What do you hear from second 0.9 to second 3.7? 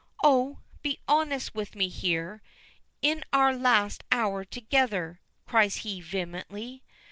honest with me here, in our